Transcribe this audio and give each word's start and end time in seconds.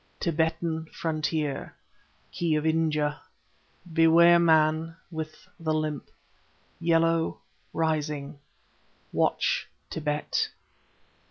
Tibetan 0.19 0.85
frontier... 0.87 1.75
Key 2.31 2.55
of 2.55 2.65
India. 2.65 3.19
Beware 3.93 4.39
man... 4.39 4.95
with 5.11 5.47
the 5.59 5.75
limp. 5.75 6.07
Yellow... 6.79 7.37
rising. 7.71 8.39
Watch 9.13 9.69
Tibet 9.91 10.49